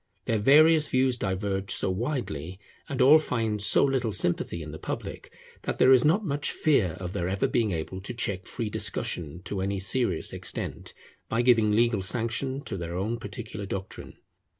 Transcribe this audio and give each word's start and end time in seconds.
Their 0.25 0.39
various 0.39 0.87
views 0.87 1.15
diverge 1.19 1.69
so 1.69 1.91
widely, 1.91 2.59
and 2.89 3.03
all 3.03 3.19
find 3.19 3.61
so 3.61 3.83
little 3.85 4.11
sympathy 4.11 4.63
in 4.63 4.71
the 4.71 4.79
public, 4.79 5.31
that 5.61 5.77
there 5.77 5.91
is 5.91 6.03
not 6.03 6.25
much 6.25 6.49
fear 6.49 6.97
of 6.99 7.13
their 7.13 7.29
ever 7.29 7.47
being 7.47 7.69
able 7.69 8.01
to 8.01 8.13
check 8.15 8.47
free 8.47 8.71
discussion 8.71 9.43
to 9.43 9.61
any 9.61 9.77
serious 9.79 10.33
extent, 10.33 10.95
by 11.29 11.43
giving 11.43 11.73
legal 11.73 12.01
sanction 12.01 12.61
to 12.63 12.77
their 12.77 12.95
own 12.95 13.19
particular 13.19 13.67
doctrine. 13.67 14.17